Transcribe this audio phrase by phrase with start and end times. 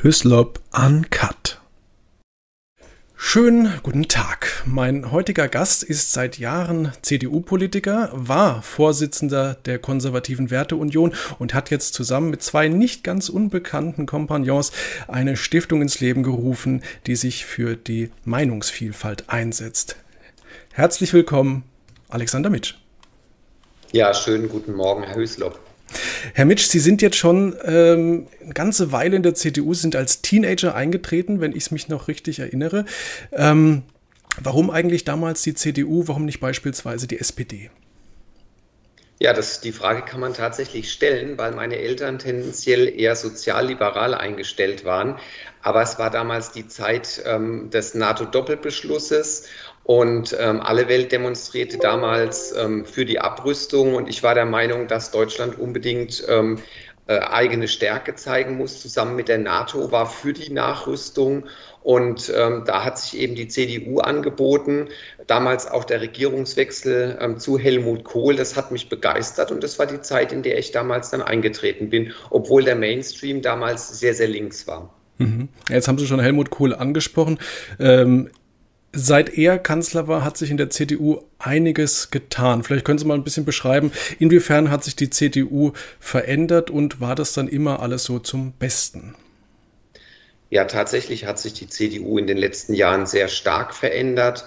[0.00, 1.60] Hyslop Uncut.
[3.16, 4.62] Schönen guten Tag.
[4.64, 11.94] Mein heutiger Gast ist seit Jahren CDU-Politiker, war Vorsitzender der Konservativen Werteunion und hat jetzt
[11.94, 14.70] zusammen mit zwei nicht ganz unbekannten Kompagnons
[15.08, 19.96] eine Stiftung ins Leben gerufen, die sich für die Meinungsvielfalt einsetzt.
[20.72, 21.64] Herzlich willkommen,
[22.08, 22.74] Alexander Mitsch.
[23.90, 25.58] Ja, schönen guten Morgen, Herr Hüslop.
[26.34, 30.22] Herr Mitsch, Sie sind jetzt schon ähm, eine ganze Weile in der CDU, sind als
[30.22, 32.84] Teenager eingetreten, wenn ich es mich noch richtig erinnere.
[33.32, 33.82] Ähm,
[34.40, 37.70] warum eigentlich damals die CDU, warum nicht beispielsweise die SPD?
[39.20, 44.84] Ja, das, die Frage kann man tatsächlich stellen, weil meine Eltern tendenziell eher sozialliberal eingestellt
[44.84, 45.18] waren.
[45.60, 49.48] Aber es war damals die Zeit ähm, des NATO-Doppelbeschlusses
[49.88, 53.94] und ähm, alle Welt demonstrierte damals ähm, für die Abrüstung.
[53.94, 56.58] Und ich war der Meinung, dass Deutschland unbedingt ähm,
[57.06, 61.46] äh, eigene Stärke zeigen muss, zusammen mit der NATO, war für die Nachrüstung.
[61.82, 64.88] Und ähm, da hat sich eben die CDU angeboten,
[65.26, 68.36] damals auch der Regierungswechsel ähm, zu Helmut Kohl.
[68.36, 71.88] Das hat mich begeistert und das war die Zeit, in der ich damals dann eingetreten
[71.88, 74.92] bin, obwohl der Mainstream damals sehr, sehr links war.
[75.16, 75.48] Mhm.
[75.70, 77.38] Jetzt haben Sie schon Helmut Kohl angesprochen.
[77.80, 78.28] Ähm,
[79.00, 82.64] Seit er Kanzler war, hat sich in der CDU einiges getan.
[82.64, 87.14] Vielleicht können Sie mal ein bisschen beschreiben, inwiefern hat sich die CDU verändert und war
[87.14, 89.14] das dann immer alles so zum Besten?
[90.50, 94.46] Ja, tatsächlich hat sich die CDU in den letzten Jahren sehr stark verändert.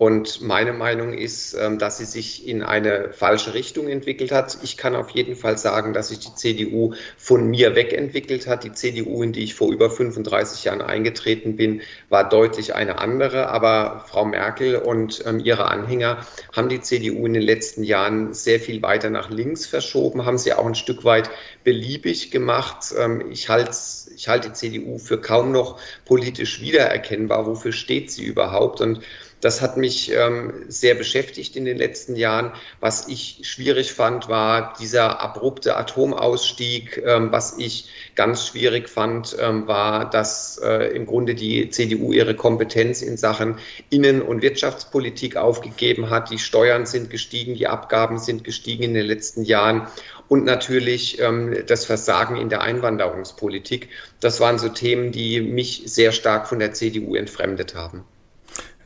[0.00, 4.56] Und meine Meinung ist, ähm, dass sie sich in eine falsche Richtung entwickelt hat.
[4.62, 8.64] Ich kann auf jeden Fall sagen, dass sich die CDU von mir wegentwickelt hat.
[8.64, 13.50] Die CDU, in die ich vor über 35 Jahren eingetreten bin, war deutlich eine andere.
[13.50, 18.58] Aber Frau Merkel und ähm, ihre Anhänger haben die CDU in den letzten Jahren sehr
[18.58, 21.28] viel weiter nach links verschoben, haben sie auch ein Stück weit
[21.62, 22.86] beliebig gemacht.
[22.98, 23.72] Ähm, ich halte
[24.16, 27.44] ich halte die CDU für kaum noch politisch wiedererkennbar.
[27.46, 28.80] Wofür steht sie überhaupt?
[28.80, 29.02] Und
[29.40, 32.52] das hat mich ähm, sehr beschäftigt in den letzten Jahren.
[32.80, 37.02] Was ich schwierig fand, war dieser abrupte Atomausstieg.
[37.04, 42.34] Ähm, was ich ganz schwierig fand, ähm, war, dass äh, im Grunde die CDU ihre
[42.34, 43.56] Kompetenz in Sachen
[43.88, 46.30] Innen- und Wirtschaftspolitik aufgegeben hat.
[46.30, 49.88] Die Steuern sind gestiegen, die Abgaben sind gestiegen in den letzten Jahren
[50.28, 53.88] und natürlich ähm, das Versagen in der Einwanderungspolitik.
[54.20, 58.04] Das waren so Themen, die mich sehr stark von der CDU entfremdet haben.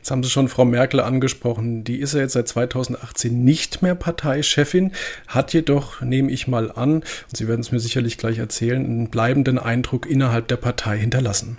[0.04, 1.82] Jetzt haben Sie schon Frau Merkel angesprochen.
[1.82, 4.92] Die ist ja jetzt seit 2018 nicht mehr Parteichefin,
[5.28, 9.08] hat jedoch, nehme ich mal an, und Sie werden es mir sicherlich gleich erzählen, einen
[9.08, 11.56] bleibenden Eindruck innerhalb der Partei hinterlassen.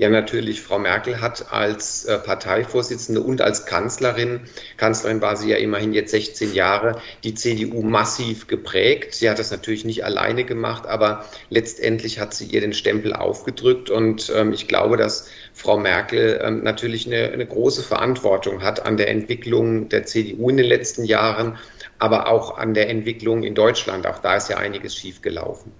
[0.00, 0.62] Ja, natürlich.
[0.62, 4.40] Frau Merkel hat als äh, Parteivorsitzende und als Kanzlerin,
[4.78, 9.12] Kanzlerin war sie ja immerhin jetzt 16 Jahre, die CDU massiv geprägt.
[9.12, 13.90] Sie hat das natürlich nicht alleine gemacht, aber letztendlich hat sie ihr den Stempel aufgedrückt.
[13.90, 18.96] Und ähm, ich glaube, dass Frau Merkel ähm, natürlich eine, eine große Verantwortung hat an
[18.96, 21.58] der Entwicklung der CDU in den letzten Jahren,
[21.98, 24.06] aber auch an der Entwicklung in Deutschland.
[24.06, 25.72] Auch da ist ja einiges schiefgelaufen.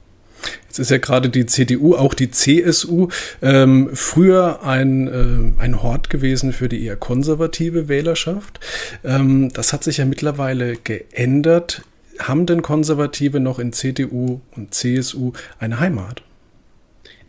[0.66, 3.08] Jetzt ist ja gerade die CDU, auch die CSU,
[3.42, 8.60] ähm, früher ein, äh, ein Hort gewesen für die eher konservative Wählerschaft.
[9.04, 11.82] Ähm, das hat sich ja mittlerweile geändert.
[12.18, 16.22] Haben denn Konservative noch in CDU und CSU eine Heimat?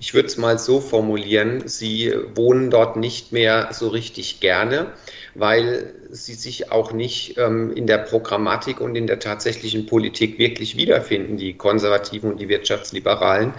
[0.02, 4.94] Ich würde es mal so formulieren, sie wohnen dort nicht mehr so richtig gerne,
[5.36, 10.76] weil sie sich auch nicht ähm, in der Programmatik und in der tatsächlichen Politik wirklich
[10.76, 13.54] wiederfinden, die Konservativen und die Wirtschaftsliberalen.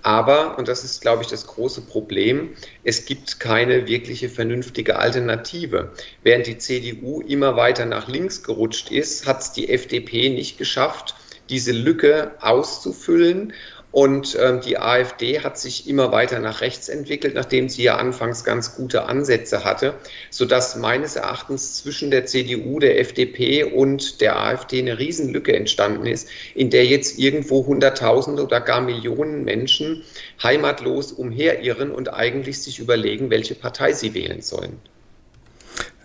[0.00, 2.54] Aber, und das ist, glaube ich, das große Problem,
[2.84, 5.92] es gibt keine wirkliche vernünftige Alternative.
[6.22, 11.16] Während die CDU immer weiter nach links gerutscht ist, hat es die FDP nicht geschafft,
[11.50, 13.52] diese Lücke auszufüllen
[13.92, 18.42] und ähm, die AfD hat sich immer weiter nach rechts entwickelt, nachdem sie ja anfangs
[18.42, 19.94] ganz gute Ansätze hatte,
[20.30, 26.28] sodass meines Erachtens zwischen der CDU, der FDP und der AfD eine Riesenlücke entstanden ist,
[26.54, 30.02] in der jetzt irgendwo Hunderttausende oder gar Millionen Menschen
[30.42, 34.78] heimatlos umherirren und eigentlich sich überlegen, welche Partei sie wählen sollen.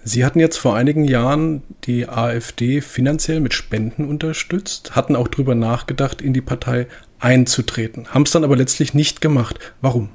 [0.03, 5.53] Sie hatten jetzt vor einigen Jahren die AfD finanziell mit Spenden unterstützt, hatten auch darüber
[5.53, 6.87] nachgedacht, in die Partei
[7.19, 9.59] einzutreten, haben es dann aber letztlich nicht gemacht.
[9.81, 10.09] Warum?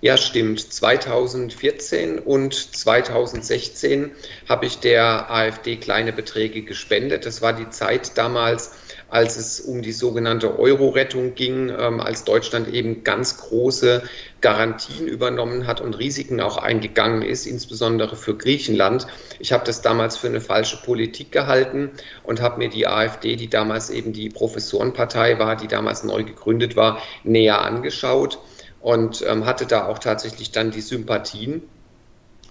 [0.00, 0.60] Ja, stimmt.
[0.60, 4.10] 2014 und 2016
[4.48, 7.24] habe ich der AfD kleine Beträge gespendet.
[7.24, 8.72] Das war die Zeit damals,
[9.08, 14.02] als es um die sogenannte Euro-Rettung ging, ähm, als Deutschland eben ganz große
[14.40, 19.06] Garantien übernommen hat und Risiken auch eingegangen ist, insbesondere für Griechenland.
[19.38, 21.90] Ich habe das damals für eine falsche Politik gehalten
[22.22, 26.76] und habe mir die AfD, die damals eben die Professorenpartei war, die damals neu gegründet
[26.76, 28.38] war, näher angeschaut
[28.80, 31.62] und ähm, hatte da auch tatsächlich dann die Sympathien.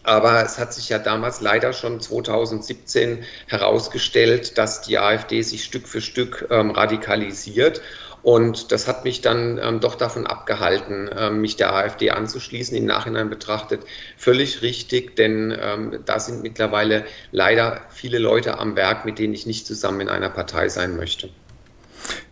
[0.03, 5.87] Aber es hat sich ja damals leider schon 2017 herausgestellt, dass die AfD sich Stück
[5.87, 7.81] für Stück ähm, radikalisiert.
[8.21, 12.75] Und das hat mich dann ähm, doch davon abgehalten, ähm, mich der AfD anzuschließen.
[12.75, 13.81] Im Nachhinein betrachtet
[14.17, 19.45] völlig richtig, denn ähm, da sind mittlerweile leider viele Leute am Werk, mit denen ich
[19.45, 21.29] nicht zusammen in einer Partei sein möchte.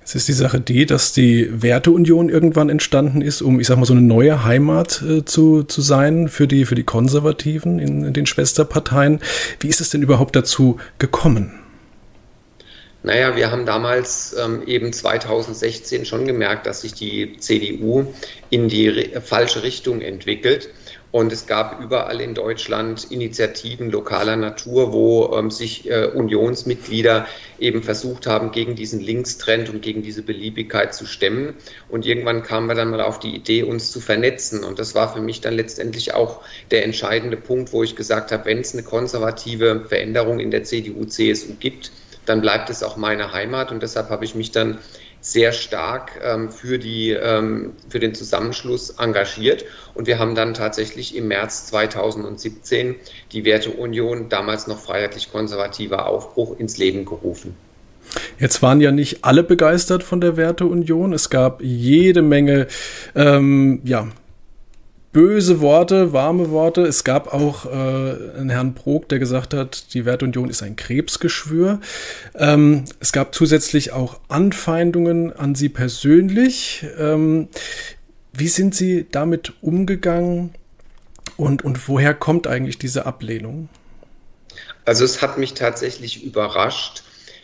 [0.04, 3.86] Es ist die Sache die, dass die Werteunion irgendwann entstanden ist, um, ich sag mal,
[3.86, 8.14] so eine neue Heimat äh, zu, zu sein für die, für die Konservativen in, in
[8.14, 9.22] den Schwesterparteien.
[9.60, 11.54] Wie ist es denn überhaupt dazu gekommen?
[13.04, 18.14] Naja, wir haben damals ähm, eben 2016 schon gemerkt, dass sich die CDU
[18.50, 20.70] in die falsche Richtung entwickelt.
[21.12, 27.28] Und es gab überall in Deutschland Initiativen lokaler Natur, wo ähm, sich äh, Unionsmitglieder
[27.60, 31.56] eben versucht haben, gegen diesen Linkstrend und gegen diese Beliebigkeit zu stemmen.
[31.90, 34.64] Und irgendwann kamen wir dann mal auf die Idee, uns zu vernetzen.
[34.64, 36.40] Und das war für mich dann letztendlich auch
[36.72, 41.04] der entscheidende Punkt, wo ich gesagt habe, wenn es eine konservative Veränderung in der CDU,
[41.04, 41.92] CSU gibt,
[42.26, 43.72] dann bleibt es auch meine Heimat.
[43.72, 44.78] Und deshalb habe ich mich dann
[45.22, 49.64] sehr stark ähm, für, die, ähm, für den Zusammenschluss engagiert.
[49.94, 52.96] Und wir haben dann tatsächlich im März 2017
[53.32, 57.56] die Werteunion, damals noch freiheitlich-konservativer Aufbruch, ins Leben gerufen.
[58.40, 61.14] Jetzt waren ja nicht alle begeistert von der Werteunion.
[61.14, 62.68] Es gab jede Menge
[63.16, 64.08] ähm, ja,
[65.12, 66.84] böse Worte, warme Worte.
[66.84, 71.80] Es gab auch äh, einen Herrn Brok, der gesagt hat, die Wertunion ist ein Krebsgeschwür.
[72.36, 76.86] Ähm, es gab zusätzlich auch Anfeindungen an Sie persönlich.
[76.98, 77.50] Ähm,
[78.34, 80.54] wie sind Sie damit umgegangen
[81.36, 83.68] und, und woher kommt eigentlich diese Ablehnung?
[84.86, 87.04] Also es hat mich tatsächlich überrascht,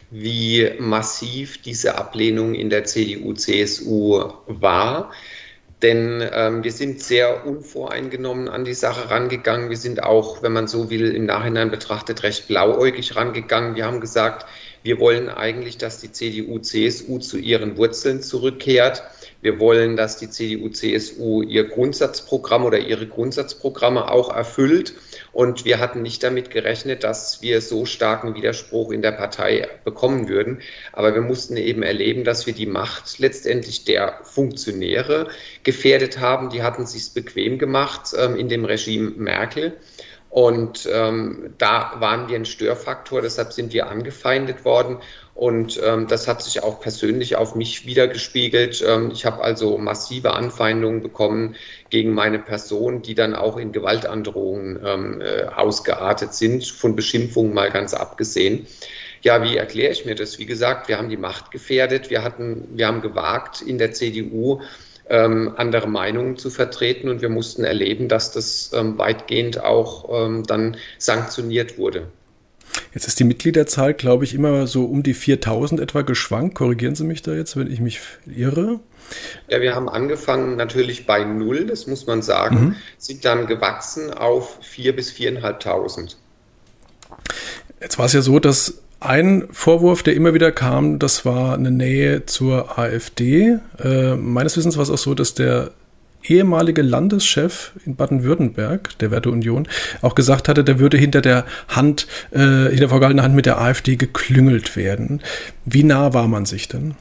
[0.09, 5.11] wie massiv diese Ablehnung in der CDU, CSU war.
[5.83, 9.69] Denn ähm, wir sind sehr unvoreingenommen an die Sache rangegangen.
[9.69, 13.75] Wir sind auch, wenn man so will, im Nachhinein betrachtet recht blauäugig rangegangen.
[13.75, 14.47] Wir haben gesagt,
[14.81, 19.03] wir wollen eigentlich, dass die CDU, CSU zu ihren Wurzeln zurückkehrt.
[19.47, 24.93] Wir wollen, dass die CDU, CSU ihr Grundsatzprogramm oder ihre Grundsatzprogramme auch erfüllt.
[25.31, 30.27] Und wir hatten nicht damit gerechnet, dass wir so starken Widerspruch in der Partei bekommen
[30.27, 30.59] würden.
[30.91, 35.29] Aber wir mussten eben erleben, dass wir die Macht letztendlich der Funktionäre
[35.63, 36.49] gefährdet haben.
[36.49, 39.77] Die hatten sich bequem gemacht ähm, in dem Regime Merkel.
[40.29, 44.97] Und ähm, da waren wir ein Störfaktor, deshalb sind wir angefeindet worden.
[45.37, 48.83] Und ähm, das hat sich auch persönlich auf mich wiedergespiegelt.
[48.85, 51.55] Ähm, ich habe also massive Anfeindungen bekommen
[51.91, 57.69] gegen meine Person, die dann auch in Gewaltandrohungen ähm, äh, ausgeartet sind, von Beschimpfungen mal
[57.69, 58.65] ganz abgesehen.
[59.21, 60.39] Ja, wie erkläre ich mir das?
[60.39, 62.09] Wie gesagt, wir haben die Macht gefährdet.
[62.09, 64.61] Wir hatten, wir haben gewagt, in der CDU
[65.07, 70.47] ähm, andere Meinungen zu vertreten und wir mussten erleben, dass das ähm, weitgehend auch ähm,
[70.47, 72.07] dann sanktioniert wurde.
[72.97, 76.55] Jetzt ist die Mitgliederzahl, glaube ich, immer so um die 4000 etwa geschwankt.
[76.55, 78.79] Korrigieren Sie mich da jetzt, wenn ich mich irre.
[79.47, 82.75] Ja, wir haben angefangen natürlich bei null, das muss man sagen, mhm.
[82.97, 86.15] sind dann gewachsen auf 4.000 bis 4.500.
[87.79, 91.69] Jetzt war es ja so, dass ein Vorwurf, der immer wieder kam, das war eine
[91.69, 93.59] Nähe zur AfD.
[93.77, 95.69] Äh, meines Wissens war es auch so, dass der
[96.29, 99.67] ehemalige Landeschef in Baden-Württemberg der Werteunion
[100.01, 103.95] auch gesagt hatte, der würde hinter der Hand, äh, hinter vorgehaltener Hand mit der AfD
[103.95, 105.21] geklüngelt werden.
[105.65, 106.95] Wie nah war man sich denn?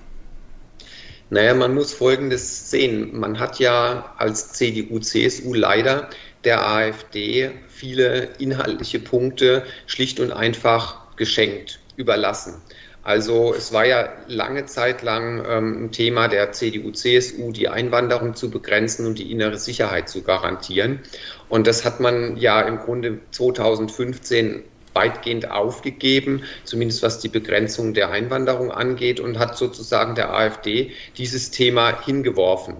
[1.28, 3.18] Naja, man muss Folgendes sehen.
[3.18, 6.09] Man hat ja als CDU, CSU leider
[6.45, 12.54] der AfD viele inhaltliche Punkte schlicht und einfach geschenkt, überlassen.
[13.06, 18.34] Also es war ja lange Zeit lang ähm, ein Thema der CDU, CSU, die Einwanderung
[18.34, 20.98] zu begrenzen und die innere Sicherheit zu garantieren.
[21.48, 28.10] Und das hat man ja im Grunde 2015 weitgehend aufgegeben, zumindest was die Begrenzung der
[28.10, 32.75] Einwanderung angeht, und hat sozusagen der AfD dieses Thema hingeworfen.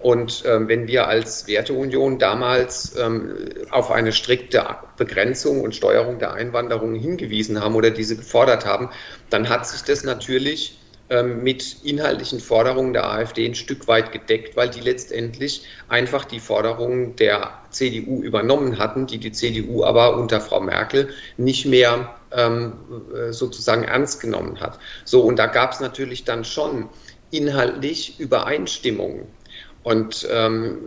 [0.00, 3.34] Und ähm, wenn wir als Werteunion damals ähm,
[3.70, 4.64] auf eine strikte
[4.96, 8.90] Begrenzung und Steuerung der Einwanderung hingewiesen haben oder diese gefordert haben,
[9.30, 10.78] dann hat sich das natürlich
[11.10, 16.38] ähm, mit inhaltlichen Forderungen der AfD ein Stück weit gedeckt, weil die letztendlich einfach die
[16.38, 22.74] Forderungen der CDU übernommen hatten, die die CDU aber unter Frau Merkel nicht mehr ähm,
[23.14, 24.78] äh, sozusagen ernst genommen hat.
[25.04, 26.90] So, und da gab es natürlich dann schon
[27.30, 29.26] inhaltlich Übereinstimmungen.
[29.82, 30.78] Und ähm,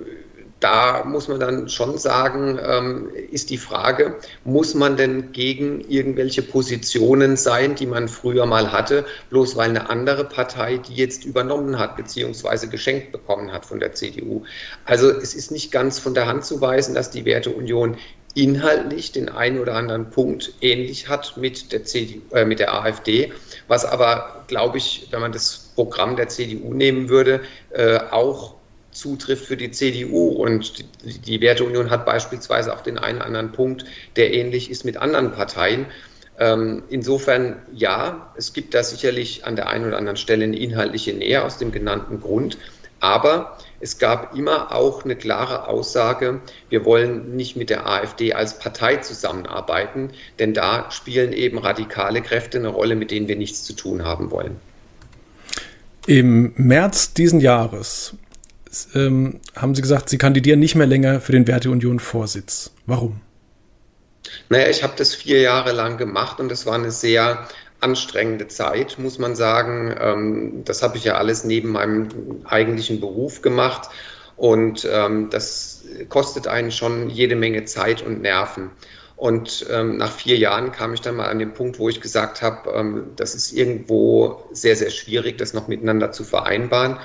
[0.61, 6.43] da muss man dann schon sagen, ähm, ist die Frage, muss man denn gegen irgendwelche
[6.43, 11.79] Positionen sein, die man früher mal hatte, bloß weil eine andere Partei die jetzt übernommen
[11.79, 14.43] hat, beziehungsweise geschenkt bekommen hat von der CDU.
[14.85, 17.97] Also es ist nicht ganz von der Hand zu weisen, dass die Werteunion
[18.35, 23.33] inhaltlich den einen oder anderen Punkt ähnlich hat mit der, CDU, äh, mit der AfD,
[23.67, 28.60] was aber, glaube ich, wenn man das Programm der CDU nehmen würde, äh, auch
[28.91, 30.29] zutrifft für die CDU.
[30.29, 34.85] Und die, die Werteunion hat beispielsweise auch den einen oder anderen Punkt, der ähnlich ist
[34.85, 35.85] mit anderen Parteien.
[36.39, 41.13] Ähm, insofern ja, es gibt da sicherlich an der einen oder anderen Stelle eine inhaltliche
[41.13, 42.57] Nähe aus dem genannten Grund.
[42.99, 48.59] Aber es gab immer auch eine klare Aussage, wir wollen nicht mit der AfD als
[48.59, 53.73] Partei zusammenarbeiten, denn da spielen eben radikale Kräfte eine Rolle, mit denen wir nichts zu
[53.73, 54.57] tun haben wollen.
[56.05, 58.13] Im März diesen Jahres
[58.95, 62.71] ähm, haben Sie gesagt, Sie kandidieren nicht mehr länger für den Werteunion-Vorsitz.
[62.85, 63.21] Warum?
[64.49, 67.47] Naja, ich habe das vier Jahre lang gemacht und das war eine sehr
[67.79, 69.93] anstrengende Zeit, muss man sagen.
[69.99, 72.07] Ähm, das habe ich ja alles neben meinem
[72.45, 73.89] eigentlichen Beruf gemacht
[74.37, 78.69] und ähm, das kostet einen schon jede Menge Zeit und Nerven.
[79.17, 82.41] Und ähm, nach vier Jahren kam ich dann mal an den Punkt, wo ich gesagt
[82.41, 86.97] habe, das ist irgendwo sehr, sehr schwierig, das noch miteinander zu vereinbaren.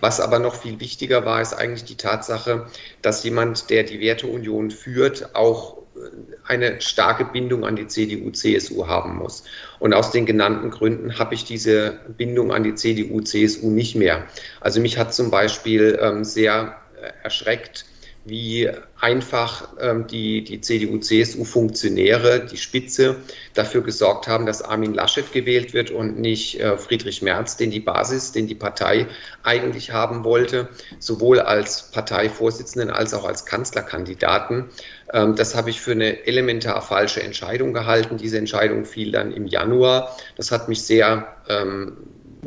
[0.00, 2.66] Was aber noch viel wichtiger war, ist eigentlich die Tatsache,
[3.02, 6.00] dass jemand, der die Werteunion führt, auch äh,
[6.46, 9.44] eine starke Bindung an die CDU, CSU haben muss.
[9.78, 14.24] Und aus den genannten Gründen habe ich diese Bindung an die CDU, CSU nicht mehr.
[14.60, 17.84] Also mich hat zum Beispiel ähm, sehr äh, erschreckt,
[18.28, 18.70] wie
[19.00, 23.16] einfach ähm, die, die CDU-CSU-Funktionäre, die Spitze,
[23.54, 27.80] dafür gesorgt haben, dass Armin Laschet gewählt wird und nicht äh, Friedrich Merz, den die
[27.80, 29.06] Basis, den die Partei
[29.42, 30.68] eigentlich haben wollte,
[30.98, 34.66] sowohl als Parteivorsitzenden als auch als Kanzlerkandidaten.
[35.12, 38.16] Ähm, das habe ich für eine elementar falsche Entscheidung gehalten.
[38.16, 40.16] Diese Entscheidung fiel dann im Januar.
[40.36, 41.96] Das hat mich sehr ähm,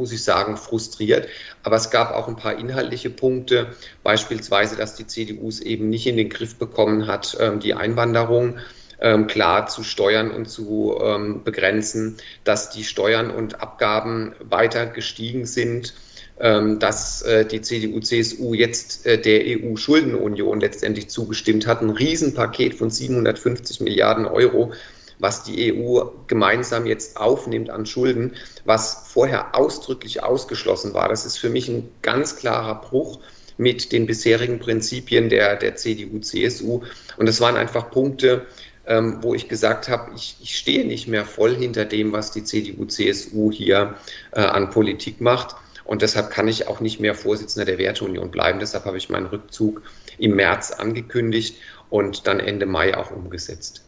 [0.02, 1.28] muss ich sagen, frustriert.
[1.62, 3.68] Aber es gab auch ein paar inhaltliche Punkte,
[4.02, 8.58] beispielsweise, dass die CDU es eben nicht in den Griff bekommen hat, ähm, die Einwanderung
[9.00, 15.46] ähm, klar zu steuern und zu ähm, begrenzen, dass die Steuern und Abgaben weiter gestiegen
[15.46, 15.94] sind
[16.40, 21.84] dass äh, die CDU, CSU jetzt äh, der EU-Schuldenunion letztendlich zugestimmt hat.
[21.84, 24.74] Ein Riesenpaket von 750 Milliarden Euro,
[25.22, 28.34] was die EU gemeinsam jetzt aufnimmt an Schulden,
[28.66, 31.08] was vorher ausdrücklich ausgeschlossen war.
[31.10, 33.20] Das ist für mich ein ganz klarer Bruch
[33.58, 36.82] mit den bisherigen Prinzipien der, der CDU, CSU.
[37.18, 38.48] Und das waren einfach Punkte,
[38.88, 42.44] ähm, wo ich gesagt habe, ich, ich, stehe nicht mehr voll hinter dem, was die
[42.44, 43.96] CDU, CSU hier
[44.32, 45.56] äh, an Politik macht.
[45.86, 48.60] Und deshalb kann ich auch nicht mehr Vorsitzender der Werteunion bleiben.
[48.60, 49.84] Deshalb habe ich meinen Rückzug
[50.18, 51.58] im März angekündigt
[51.92, 53.84] und dann Ende Mai auch umgesetzt.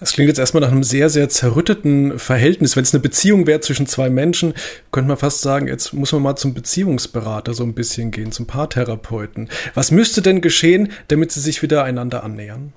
[0.00, 2.76] Das klingt jetzt erstmal nach einem sehr, sehr zerrütteten Verhältnis.
[2.76, 4.54] Wenn es eine Beziehung wäre zwischen zwei Menschen,
[4.92, 8.46] könnte man fast sagen, jetzt muss man mal zum Beziehungsberater so ein bisschen gehen, zum
[8.46, 9.48] Paartherapeuten.
[9.74, 12.72] Was müsste denn geschehen, damit sie sich wieder einander annähern?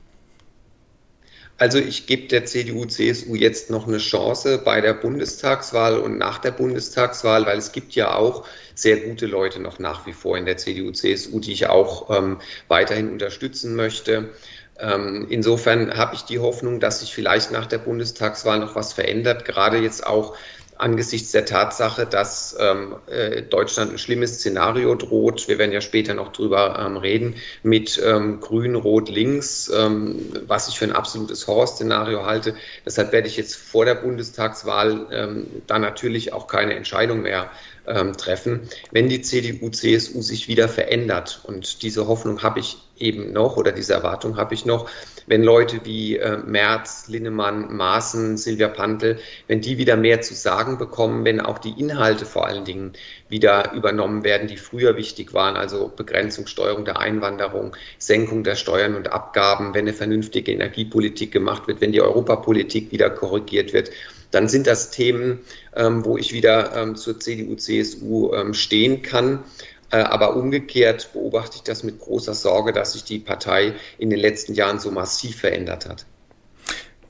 [1.61, 6.39] Also ich gebe der CDU, CSU jetzt noch eine Chance bei der Bundestagswahl und nach
[6.39, 10.47] der Bundestagswahl, weil es gibt ja auch sehr gute Leute noch nach wie vor in
[10.47, 14.31] der CDU, CSU, die ich auch ähm, weiterhin unterstützen möchte.
[14.81, 19.45] Ähm, insofern habe ich die Hoffnung, dass sich vielleicht nach der Bundestagswahl noch was verändert,
[19.45, 20.35] gerade jetzt auch
[20.81, 25.47] angesichts der Tatsache, dass ähm, äh, Deutschland ein schlimmes Szenario droht.
[25.47, 30.67] Wir werden ja später noch drüber ähm, reden mit ähm, Grün, Rot, Links, ähm, was
[30.67, 32.55] ich für ein absolutes Horrorszenario halte.
[32.83, 37.49] Deshalb werde ich jetzt vor der Bundestagswahl ähm, da natürlich auch keine Entscheidung mehr
[38.17, 38.69] treffen.
[38.91, 43.71] Wenn die CDU, CSU sich wieder verändert und diese Hoffnung habe ich eben noch oder
[43.71, 44.89] diese Erwartung habe ich noch,
[45.27, 50.77] wenn Leute wie äh, Merz, Linnemann, Maaßen, Silvia Pantel, wenn die wieder mehr zu sagen
[50.77, 52.93] bekommen, wenn auch die Inhalte vor allen Dingen
[53.29, 58.95] wieder übernommen werden, die früher wichtig waren, also Begrenzung, Steuerung der Einwanderung, Senkung der Steuern
[58.95, 63.91] und Abgaben, wenn eine vernünftige Energiepolitik gemacht wird, wenn die Europapolitik wieder korrigiert wird,
[64.31, 65.39] dann sind das Themen,
[65.75, 69.43] ähm, wo ich wieder ähm, zur CDU, CSU ähm, stehen kann.
[69.91, 74.19] Äh, aber umgekehrt beobachte ich das mit großer Sorge, dass sich die Partei in den
[74.19, 76.05] letzten Jahren so massiv verändert hat.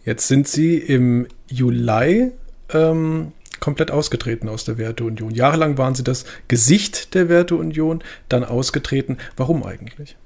[0.04, 2.32] Jetzt sind Sie im Juli
[2.74, 5.32] ähm, komplett ausgetreten aus der Werteunion.
[5.32, 9.20] Jahrelang waren Sie das Gesicht der Werteunion, dann ausgetreten.
[9.38, 10.18] Warum eigentlich?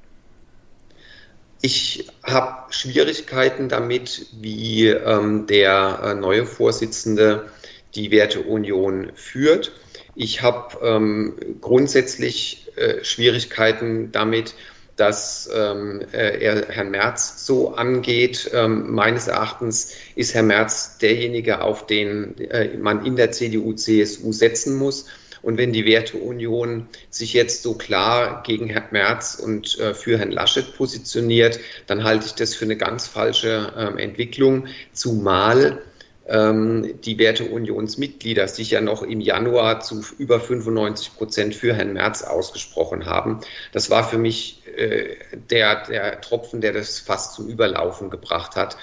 [1.62, 7.50] Ich habe Schwierigkeiten damit, wie ähm, der äh, neue Vorsitzende
[7.96, 9.74] die Werteunion führt.
[10.16, 14.56] Ich habe ähm, grundsätzlich äh, Schwierigkeiten damit,
[14.96, 18.50] dass ähm, äh, er Herrn Merz so angeht.
[18.54, 24.32] Ähm, meines Erachtens ist Herr Merz derjenige, auf den äh, man in der CDU, CSU
[24.32, 25.08] setzen muss.
[25.42, 30.32] Und wenn die Werteunion sich jetzt so klar gegen Herrn Merz und äh, für Herrn
[30.32, 35.82] Laschet positioniert, dann halte ich das für eine ganz falsche ähm, Entwicklung, zumal
[36.28, 42.24] ähm, die Werteunionsmitglieder sich ja noch im Januar zu über 95 Prozent für Herrn Merz
[42.24, 43.42] ausgesprochen haben.
[43.72, 45.16] Das war für mich äh,
[45.52, 48.78] der, der Tropfen, der das fast zum Überlaufen gebracht hat.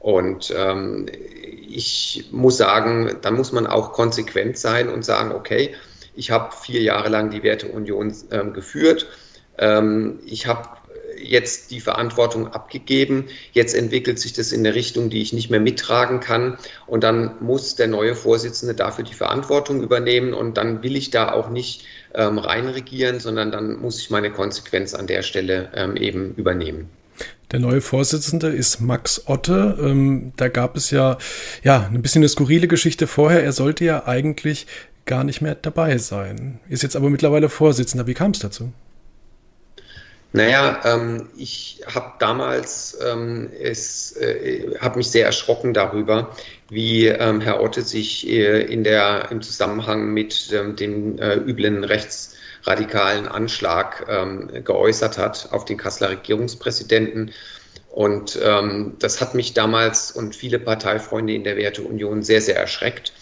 [0.00, 1.06] Und ähm,
[1.68, 5.74] ich muss sagen, da muss man auch konsequent sein und sagen, okay,
[6.14, 9.06] ich habe vier Jahre lang die Werteunion ähm, geführt.
[9.56, 10.68] Ähm, ich habe
[11.20, 13.26] jetzt die Verantwortung abgegeben.
[13.52, 16.58] Jetzt entwickelt sich das in eine Richtung, die ich nicht mehr mittragen kann.
[16.86, 20.34] Und dann muss der neue Vorsitzende dafür die Verantwortung übernehmen.
[20.34, 21.84] Und dann will ich da auch nicht
[22.14, 26.88] ähm, reinregieren, sondern dann muss ich meine Konsequenz an der Stelle ähm, eben übernehmen.
[27.50, 29.78] Der neue Vorsitzende ist Max Otte.
[29.80, 31.16] Ähm, da gab es ja,
[31.62, 33.42] ja ein bisschen eine skurrile Geschichte vorher.
[33.42, 34.66] Er sollte ja eigentlich
[35.06, 36.60] gar nicht mehr dabei sein.
[36.68, 38.06] Ist jetzt aber mittlerweile Vorsitzender.
[38.06, 38.72] Wie kam es dazu?
[40.32, 46.36] Naja, ähm, ich habe damals ähm, es, äh, habe mich sehr erschrocken darüber,
[46.68, 51.82] wie ähm, Herr Otte sich äh, in der, im Zusammenhang mit ähm, dem äh, üblen
[51.82, 57.32] rechtsradikalen Anschlag ähm, geäußert hat auf den Kasseler Regierungspräsidenten.
[57.90, 63.14] Und ähm, das hat mich damals und viele Parteifreunde in der Werteunion sehr, sehr erschreckt.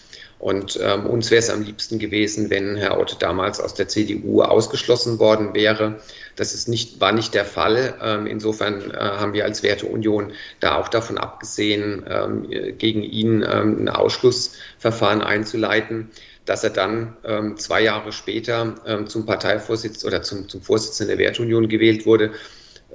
[0.46, 4.42] Und ähm, uns wäre es am liebsten gewesen, wenn Herr Otte damals aus der CDU
[4.42, 5.98] ausgeschlossen worden wäre.
[6.36, 7.98] Das ist nicht, war nicht der Fall.
[8.00, 12.48] Ähm, insofern äh, haben wir als Werteunion da auch davon abgesehen, ähm,
[12.78, 16.12] gegen ihn ähm, ein Ausschlussverfahren einzuleiten.
[16.44, 21.26] Dass er dann ähm, zwei Jahre später ähm, zum Parteivorsitz oder zum, zum Vorsitzenden der
[21.26, 22.30] Werteunion gewählt wurde,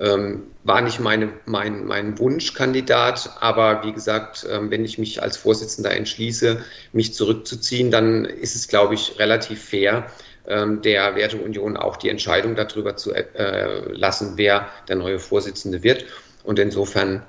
[0.01, 5.37] ähm, war nicht meine, mein, mein Wunschkandidat, aber wie gesagt, ähm, wenn ich mich als
[5.37, 10.07] Vorsitzender entschließe, mich zurückzuziehen, dann ist es, glaube ich, relativ fair,
[10.47, 16.05] ähm, der Werteunion auch die Entscheidung darüber zu äh, lassen, wer der neue Vorsitzende wird.
[16.43, 17.23] Und insofern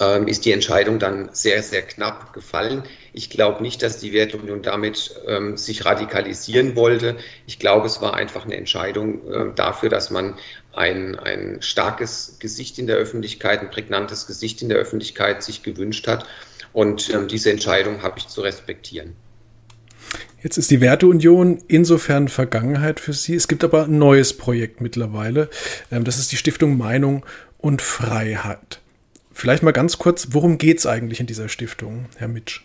[0.00, 2.82] ähm, ist die Entscheidung dann sehr, sehr knapp gefallen.
[3.12, 7.16] Ich glaube nicht, dass die Werteunion damit ähm, sich radikalisieren wollte.
[7.46, 10.34] Ich glaube, es war einfach eine Entscheidung äh, dafür, dass man
[10.72, 16.06] ein, ein starkes Gesicht in der Öffentlichkeit, ein prägnantes Gesicht in der Öffentlichkeit sich gewünscht
[16.08, 16.26] hat.
[16.72, 19.14] Und ähm, diese Entscheidung habe ich zu respektieren.
[20.42, 23.34] Jetzt ist die Werteunion insofern Vergangenheit für Sie.
[23.34, 25.48] Es gibt aber ein neues Projekt mittlerweile.
[25.90, 27.24] Ähm, das ist die Stiftung Meinung
[27.58, 28.80] und Freiheit.
[29.32, 32.62] Vielleicht mal ganz kurz, worum geht es eigentlich in dieser Stiftung, Herr Mitsch?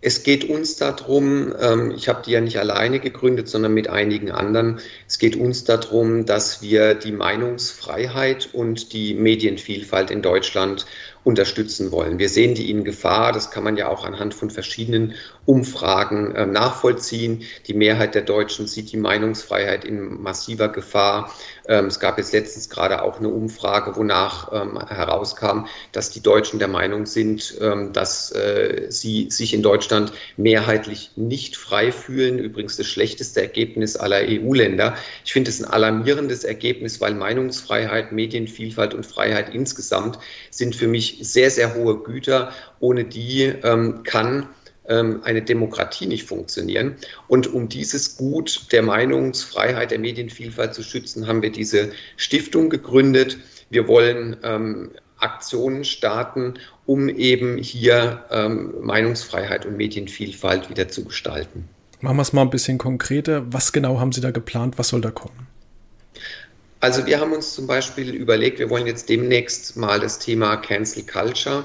[0.00, 4.30] Es geht uns darum, ähm, ich habe die ja nicht alleine gegründet, sondern mit einigen
[4.30, 4.78] anderen.
[5.08, 10.86] Es geht uns darum, dass wir die Meinungsfreiheit und die Medienvielfalt in Deutschland
[11.24, 12.18] unterstützen wollen.
[12.18, 13.32] Wir sehen die in Gefahr.
[13.32, 17.42] Das kann man ja auch anhand von verschiedenen Umfragen äh, nachvollziehen.
[17.66, 21.32] Die Mehrheit der Deutschen sieht die Meinungsfreiheit in massiver Gefahr.
[21.68, 26.58] Ähm, es gab jetzt letztens gerade auch eine Umfrage, wonach ähm, herauskam, dass die Deutschen
[26.58, 32.38] der Meinung sind, ähm, dass äh, sie sich in Deutschland mehrheitlich nicht frei fühlen.
[32.38, 34.96] Übrigens das schlechteste Ergebnis aller EU-Länder.
[35.24, 40.18] Ich finde es ein alarmierendes Ergebnis, weil Meinungsfreiheit, Medienvielfalt und Freiheit insgesamt
[40.50, 42.52] sind für mich sehr, sehr hohe Güter.
[42.80, 43.52] Ohne die
[44.04, 44.48] kann
[44.88, 46.96] eine Demokratie nicht funktionieren.
[47.26, 53.38] Und um dieses Gut der Meinungsfreiheit, der Medienvielfalt zu schützen, haben wir diese Stiftung gegründet.
[53.70, 56.54] Wir wollen ähm, Aktionen starten,
[56.86, 61.68] um eben hier ähm, Meinungsfreiheit und Medienvielfalt wieder zu gestalten.
[62.00, 63.52] Machen wir es mal ein bisschen konkreter.
[63.52, 64.78] Was genau haben Sie da geplant?
[64.78, 65.48] Was soll da kommen?
[66.80, 71.04] Also wir haben uns zum Beispiel überlegt, wir wollen jetzt demnächst mal das Thema Cancel
[71.04, 71.64] Culture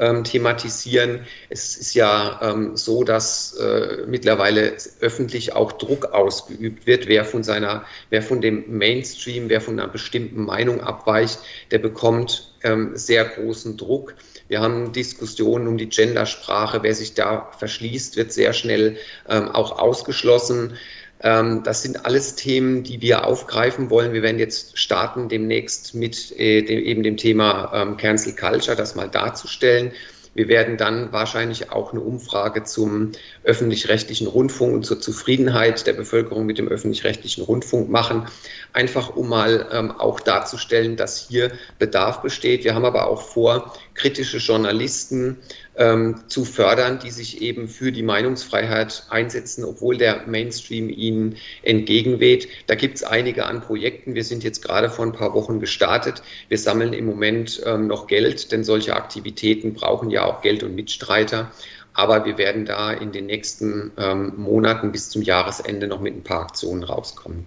[0.00, 1.20] ähm, thematisieren.
[1.50, 7.44] Es ist ja ähm, so, dass äh, mittlerweile öffentlich auch Druck ausgeübt wird, wer von
[7.44, 11.38] seiner, wer von dem Mainstream, wer von einer bestimmten Meinung abweicht,
[11.70, 14.14] der bekommt ähm, sehr großen Druck.
[14.48, 16.82] Wir haben Diskussionen um die Gendersprache.
[16.82, 18.96] Wer sich da verschließt, wird sehr schnell
[19.28, 20.76] ähm, auch ausgeschlossen.
[21.22, 24.12] Ähm, das sind alles Themen, die wir aufgreifen wollen.
[24.12, 29.08] Wir werden jetzt starten demnächst mit äh, eben dem Thema ähm, Cancel Culture, das mal
[29.08, 29.92] darzustellen.
[30.32, 33.10] Wir werden dann wahrscheinlich auch eine Umfrage zum
[33.42, 38.26] öffentlich-rechtlichen Rundfunk und zur Zufriedenheit der Bevölkerung mit dem öffentlich-rechtlichen Rundfunk machen,
[38.72, 42.62] einfach um mal ähm, auch darzustellen, dass hier Bedarf besteht.
[42.62, 45.38] Wir haben aber auch vor, kritische Journalisten
[45.76, 52.48] ähm, zu fördern, die sich eben für die Meinungsfreiheit einsetzen, obwohl der Mainstream ihnen entgegenweht.
[52.66, 54.14] Da gibt es einige an Projekten.
[54.14, 56.22] Wir sind jetzt gerade vor ein paar Wochen gestartet.
[56.48, 60.74] Wir sammeln im Moment ähm, noch Geld, denn solche Aktivitäten brauchen ja auch Geld und
[60.74, 61.50] Mitstreiter.
[61.92, 66.22] Aber wir werden da in den nächsten ähm, Monaten bis zum Jahresende noch mit ein
[66.22, 67.46] paar Aktionen rauskommen.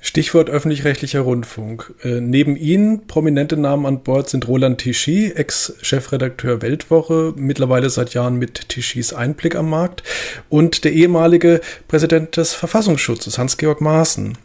[0.00, 1.94] Stichwort öffentlich-rechtlicher Rundfunk.
[2.02, 8.36] Äh, neben Ihnen prominente Namen an Bord sind Roland Tichy, Ex-Chefredakteur Weltwoche, mittlerweile seit Jahren
[8.36, 10.02] mit Tichys Einblick am Markt,
[10.48, 14.38] und der ehemalige Präsident des Verfassungsschutzes, Hans-Georg Maaßen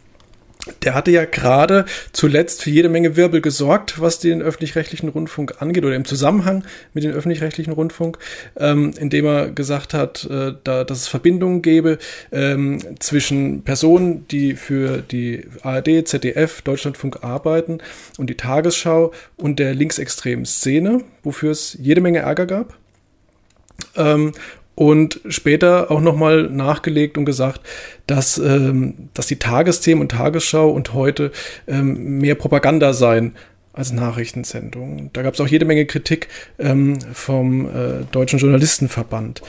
[0.82, 5.84] der hatte ja gerade zuletzt für jede Menge Wirbel gesorgt, was den öffentlich-rechtlichen Rundfunk angeht
[5.84, 8.18] oder im Zusammenhang mit dem öffentlich-rechtlichen Rundfunk,
[8.56, 11.98] ähm, indem er gesagt hat, äh, da, dass es Verbindungen gäbe
[12.32, 17.78] ähm, zwischen Personen, die für die ARD, ZDF, Deutschlandfunk arbeiten
[18.18, 22.76] und die Tagesschau und der linksextremen Szene, wofür es jede Menge Ärger gab.
[23.96, 24.32] Ähm,
[24.76, 27.62] und später auch nochmal nachgelegt und gesagt,
[28.06, 31.32] dass, ähm, dass die Tagesthemen und Tagesschau und heute
[31.66, 33.34] ähm, mehr Propaganda seien
[33.72, 35.10] als Nachrichtensendungen.
[35.12, 39.42] Da gab es auch jede Menge Kritik ähm, vom äh, Deutschen Journalistenverband.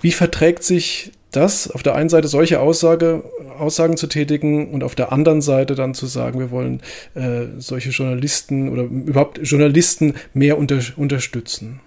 [0.00, 3.24] Wie verträgt sich das, auf der einen Seite solche Aussage,
[3.58, 6.80] Aussagen zu tätigen und auf der anderen Seite dann zu sagen, wir wollen
[7.14, 11.80] äh, solche Journalisten oder überhaupt Journalisten mehr unter, unterstützen?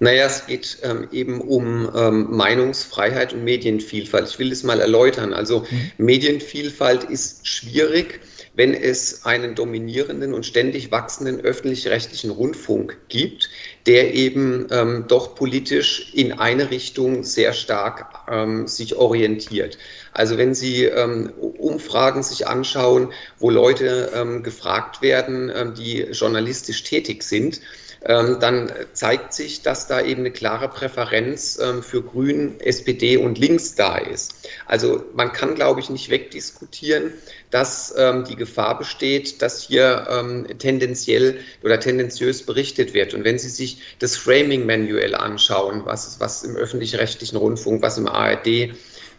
[0.00, 4.28] Naja, es geht ähm, eben um ähm, Meinungsfreiheit und Medienvielfalt.
[4.28, 5.32] Ich will das mal erläutern.
[5.32, 5.90] Also mhm.
[5.98, 8.20] Medienvielfalt ist schwierig,
[8.54, 13.50] wenn es einen dominierenden und ständig wachsenden öffentlich-rechtlichen Rundfunk gibt,
[13.86, 19.78] der eben ähm, doch politisch in eine Richtung sehr stark ähm, sich orientiert.
[20.12, 26.82] Also wenn Sie ähm, Umfragen sich anschauen, wo Leute ähm, gefragt werden, ähm, die journalistisch
[26.82, 27.60] tätig sind,
[28.00, 33.74] dann zeigt sich, dass da eben eine klare Präferenz ähm, für Grün, SPD und Links
[33.74, 34.48] da ist.
[34.66, 37.12] Also man kann, glaube ich, nicht wegdiskutieren,
[37.50, 43.14] dass ähm, die Gefahr besteht, dass hier ähm, tendenziell oder tendenziös berichtet wird.
[43.14, 48.06] Und wenn Sie sich das Framing manuell anschauen, was, was im öffentlich-rechtlichen Rundfunk, was im
[48.06, 48.74] ARD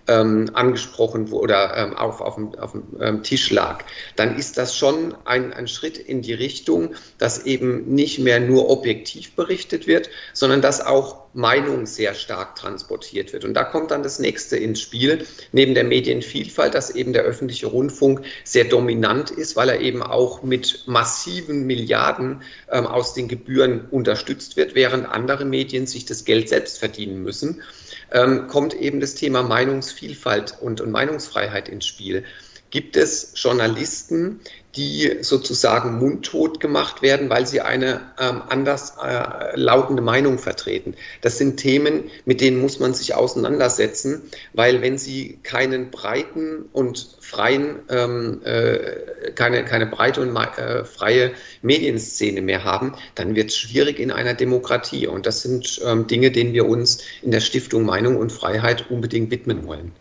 [0.07, 3.83] ähm, angesprochen wurde oder ähm, auf, auf dem, auf dem ähm, Tisch lag,
[4.15, 8.69] dann ist das schon ein, ein Schritt in die Richtung, dass eben nicht mehr nur
[8.69, 13.45] objektiv berichtet wird, sondern dass auch Meinung sehr stark transportiert wird.
[13.45, 17.67] Und da kommt dann das nächste ins Spiel, neben der Medienvielfalt, dass eben der öffentliche
[17.67, 23.87] Rundfunk sehr dominant ist, weil er eben auch mit massiven Milliarden ähm, aus den Gebühren
[23.91, 27.61] unterstützt wird, während andere Medien sich das Geld selbst verdienen müssen
[28.11, 32.23] ähm, kommt eben das Thema Meinungsvielfalt und, und Meinungsfreiheit ins Spiel.
[32.71, 34.41] Gibt es Journalisten,
[34.75, 40.93] die sozusagen mundtot gemacht werden, weil sie eine ähm, anders äh, lautende Meinung vertreten.
[41.21, 44.21] Das sind Themen, mit denen muss man sich auseinandersetzen,
[44.53, 51.31] weil wenn sie keinen breiten und freien, ähm, äh, keine, keine breite und äh, freie
[51.63, 55.07] Medienszene mehr haben, dann wird es schwierig in einer Demokratie.
[55.07, 59.31] Und das sind ähm, Dinge, denen wir uns in der Stiftung Meinung und Freiheit unbedingt
[59.31, 59.91] widmen wollen.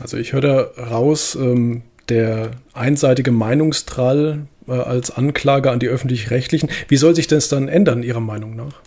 [0.00, 6.70] Also ich höre da raus, ähm, der einseitige Meinungstrall äh, als Anklage an die öffentlich-rechtlichen.
[6.88, 8.80] Wie soll sich das dann ändern, Ihrer Meinung nach?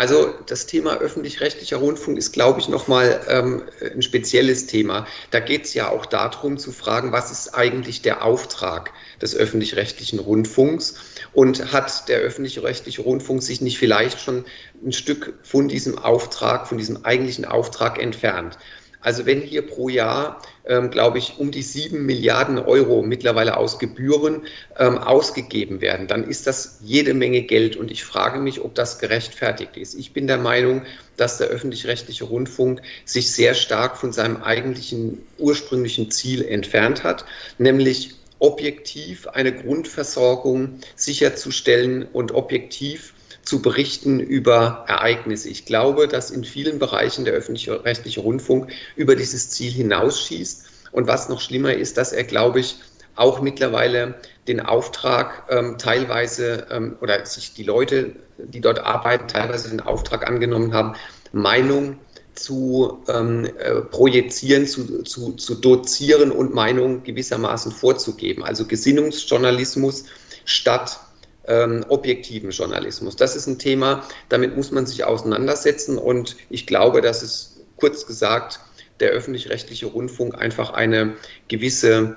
[0.00, 5.06] Also das Thema öffentlich-rechtlicher Rundfunk ist, glaube ich, nochmal ähm, ein spezielles Thema.
[5.30, 10.18] Da geht es ja auch darum zu fragen, was ist eigentlich der Auftrag des öffentlich-rechtlichen
[10.18, 10.94] Rundfunks
[11.34, 14.46] und hat der öffentlich-rechtliche Rundfunk sich nicht vielleicht schon
[14.82, 18.56] ein Stück von diesem Auftrag, von diesem eigentlichen Auftrag entfernt.
[19.02, 23.78] Also wenn hier pro Jahr, ähm, glaube ich, um die sieben Milliarden Euro mittlerweile aus
[23.78, 24.42] Gebühren
[24.78, 27.76] ähm, ausgegeben werden, dann ist das jede Menge Geld.
[27.76, 29.94] Und ich frage mich, ob das gerechtfertigt ist.
[29.94, 30.82] Ich bin der Meinung,
[31.16, 37.24] dass der öffentlich-rechtliche Rundfunk sich sehr stark von seinem eigentlichen ursprünglichen Ziel entfernt hat,
[37.58, 45.48] nämlich objektiv eine Grundversorgung sicherzustellen und objektiv zu berichten über Ereignisse.
[45.48, 50.66] Ich glaube, dass in vielen Bereichen der öffentlich-rechtliche Rundfunk über dieses Ziel hinausschießt.
[50.92, 52.76] Und was noch schlimmer ist, dass er, glaube ich,
[53.16, 54.14] auch mittlerweile
[54.48, 60.26] den Auftrag ähm, teilweise ähm, oder sich die Leute, die dort arbeiten, teilweise den Auftrag
[60.26, 60.94] angenommen haben,
[61.32, 61.98] Meinung
[62.34, 68.44] zu ähm, äh, projizieren, zu, zu, zu dozieren und Meinung gewissermaßen vorzugeben.
[68.44, 70.04] Also Gesinnungsjournalismus
[70.44, 70.98] statt
[71.46, 73.16] ähm, objektiven Journalismus.
[73.16, 78.06] Das ist ein Thema, damit muss man sich auseinandersetzen und ich glaube, dass es kurz
[78.06, 78.60] gesagt
[79.00, 81.14] der öffentlich-rechtliche Rundfunk einfach eine
[81.48, 82.16] gewisse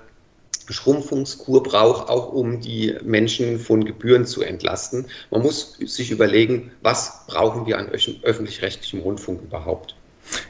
[0.69, 5.07] Schrumpfungskur braucht, auch um die Menschen von Gebühren zu entlasten.
[5.31, 9.95] Man muss sich überlegen, was brauchen wir an öffentlich-rechtlichem Rundfunk überhaupt.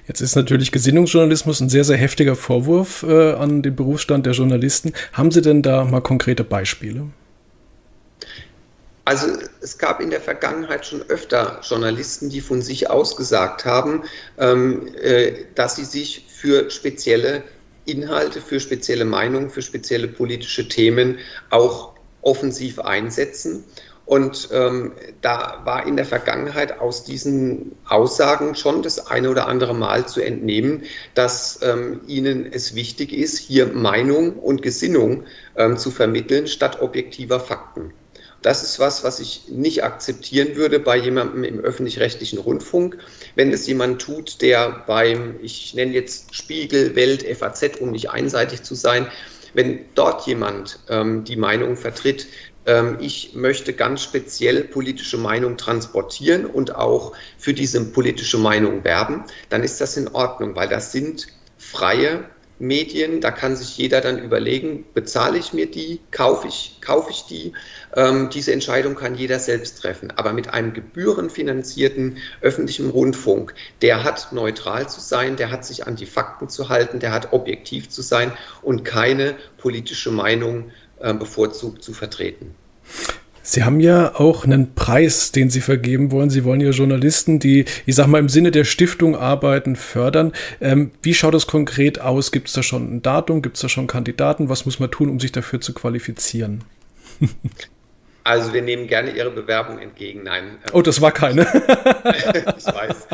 [0.07, 4.93] Jetzt ist natürlich Gesinnungsjournalismus ein sehr, sehr heftiger Vorwurf äh, an den Berufsstand der Journalisten.
[5.13, 7.07] Haben Sie denn da mal konkrete Beispiele?
[9.06, 9.28] Also
[9.62, 14.04] es gab in der Vergangenheit schon öfter Journalisten, die von sich ausgesagt haben,
[14.38, 17.44] ähm, äh, dass sie sich für spezielle
[17.86, 21.18] Inhalte, für spezielle Meinungen, für spezielle politische Themen
[21.50, 23.66] auch offensiv einsetzen.
[24.06, 29.74] Und ähm, da war in der Vergangenheit aus diesen Aussagen schon das eine oder andere
[29.74, 35.24] Mal zu entnehmen, dass ähm, ihnen es wichtig ist, hier Meinung und Gesinnung
[35.56, 37.94] ähm, zu vermitteln statt objektiver Fakten.
[38.43, 42.97] Das ist was, was ich nicht akzeptieren würde bei jemandem im öffentlich-rechtlichen Rundfunk.
[43.36, 48.62] Wenn es jemand tut, der beim, ich nenne jetzt Spiegel, Welt, FAZ, um nicht einseitig
[48.62, 49.08] zu sein,
[49.53, 52.27] wenn dort jemand ähm, die Meinung vertritt,
[52.65, 59.23] ähm, ich möchte ganz speziell politische Meinung transportieren und auch für diese politische Meinung werben,
[59.49, 61.27] dann ist das in Ordnung, weil das sind
[61.58, 62.25] freie
[62.63, 67.23] Medien, da kann sich jeder dann überlegen, bezahle ich mir die, kaufe ich, kaufe ich
[67.23, 67.52] die.
[67.93, 70.12] Ähm, diese Entscheidung kann jeder selbst treffen.
[70.12, 75.97] Aber mit einem gebührenfinanzierten öffentlichen Rundfunk, der hat neutral zu sein, der hat sich an
[75.97, 81.84] die Fakten zu halten, der hat objektiv zu sein und keine politische Meinung äh, bevorzugt
[81.84, 82.56] zu vertreten.
[83.45, 86.29] Sie haben ja auch einen Preis, den Sie vergeben wollen.
[86.29, 90.32] Sie wollen ja Journalisten, die, ich sag mal, im Sinne der Stiftung arbeiten, fördern.
[90.62, 92.32] Ähm, wie schaut das konkret aus?
[92.32, 93.41] Gibt es da schon ein Datum?
[93.41, 94.47] Gibt es da schon Kandidaten?
[94.47, 96.63] Was muss man tun, um sich dafür zu qualifizieren?
[98.25, 100.23] Also wir nehmen gerne Ihre Bewerbung entgegen.
[100.23, 100.45] Nein.
[100.45, 101.41] Ähm, oh, das war keine.
[102.58, 103.08] ich weiß.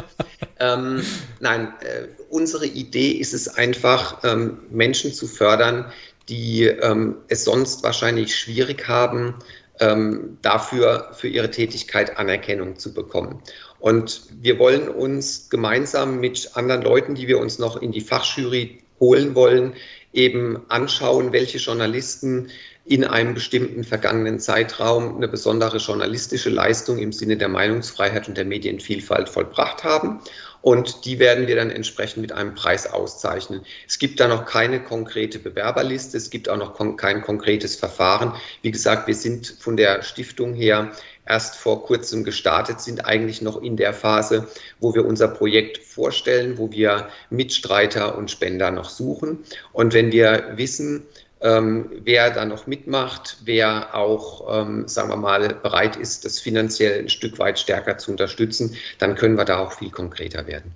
[0.59, 1.01] Ähm,
[1.39, 5.91] nein, äh, unsere Idee ist es einfach, ähm, Menschen zu fördern,
[6.27, 9.33] die ähm, es sonst wahrscheinlich schwierig haben,
[9.79, 13.41] ähm, dafür für ihre Tätigkeit Anerkennung zu bekommen.
[13.79, 18.79] Und wir wollen uns gemeinsam mit anderen Leuten, die wir uns noch in die Fachjury
[18.99, 19.73] holen wollen,
[20.11, 22.49] eben anschauen, welche Journalisten
[22.85, 28.45] in einem bestimmten vergangenen Zeitraum eine besondere journalistische Leistung im Sinne der Meinungsfreiheit und der
[28.45, 30.19] Medienvielfalt vollbracht haben
[30.61, 33.61] und die werden wir dann entsprechend mit einem Preis auszeichnen.
[33.87, 38.33] Es gibt da noch keine konkrete Bewerberliste, es gibt auch noch kon kein konkretes Verfahren.
[38.61, 40.91] Wie gesagt, wir sind von der Stiftung her
[41.25, 44.47] erst vor kurzem gestartet, sind eigentlich noch in der Phase,
[44.79, 49.39] wo wir unser Projekt vorstellen, wo wir Mitstreiter und Spender noch suchen.
[49.71, 51.05] Und wenn wir wissen,
[51.41, 56.99] ähm, wer da noch mitmacht, wer auch, ähm, sagen wir mal, bereit ist, das finanziell
[56.99, 60.71] ein Stück weit stärker zu unterstützen, dann können wir da auch viel konkreter werden.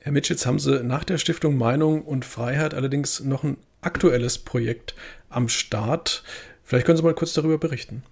[0.00, 4.38] Herr Mitsch, jetzt haben Sie nach der Stiftung Meinung und Freiheit allerdings noch ein aktuelles
[4.38, 4.94] Projekt
[5.30, 6.24] am Start.
[6.64, 8.02] Vielleicht können Sie mal kurz darüber berichten.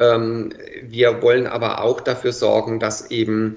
[0.00, 3.56] Ähm, wir wollen aber auch dafür sorgen, dass eben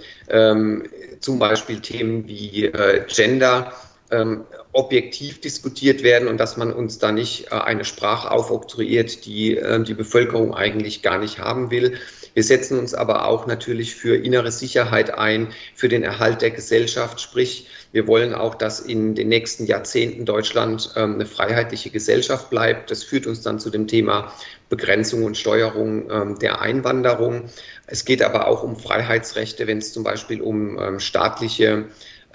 [1.20, 3.74] zum Beispiel Themen wie äh, Gender
[4.12, 9.58] ähm, objektiv diskutiert werden und dass man uns da nicht äh, eine Sprache aufoktroyiert, die
[9.58, 11.98] äh, die Bevölkerung eigentlich gar nicht haben will.
[12.34, 17.20] Wir setzen uns aber auch natürlich für innere Sicherheit ein, für den Erhalt der Gesellschaft.
[17.20, 22.92] Sprich, wir wollen auch, dass in den nächsten Jahrzehnten Deutschland ähm, eine freiheitliche Gesellschaft bleibt.
[22.92, 24.32] Das führt uns dann zu dem Thema
[24.70, 27.46] Begrenzung und Steuerung ähm, der Einwanderung.
[27.88, 31.86] Es geht aber auch um Freiheitsrechte, wenn es zum Beispiel um ähm, staatliche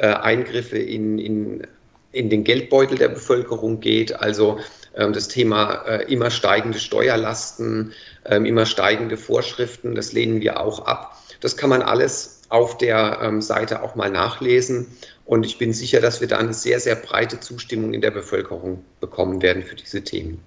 [0.02, 1.66] äh, Eingriffe in, in,
[2.10, 4.20] in den Geldbeutel der Bevölkerung geht.
[4.20, 4.58] Also
[4.96, 7.92] ähm, das Thema äh, immer steigende Steuerlasten,
[8.26, 11.16] ähm, immer steigende Vorschriften, das lehnen wir auch ab.
[11.40, 14.88] Das kann man alles auf der ähm, Seite auch mal nachlesen.
[15.24, 18.84] Und ich bin sicher, dass wir da eine sehr, sehr breite Zustimmung in der Bevölkerung
[19.00, 20.40] bekommen werden für diese Themen.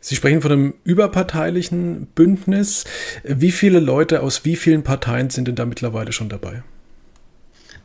[0.00, 2.86] Sie sprechen von einem überparteilichen Bündnis.
[3.24, 6.62] Wie viele Leute aus wie vielen Parteien sind denn da mittlerweile schon dabei?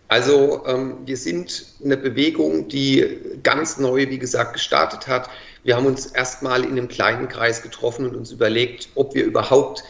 [0.08, 5.30] Also ähm, wir sind eine Bewegung, die ganz neu, wie gesagt, gestartet hat.
[5.64, 9.84] Wir haben uns erstmal in einem kleinen Kreis getroffen und uns überlegt, ob wir überhaupt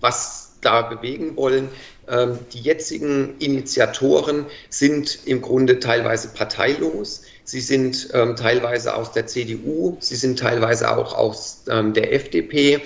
[0.00, 1.68] was da bewegen wollen.
[2.08, 7.22] Ähm, die jetzigen Initiatoren sind im Grunde teilweise parteilos.
[7.44, 12.80] Sie sind ähm, teilweise aus der CDU, sie sind teilweise auch aus ähm, der FDP.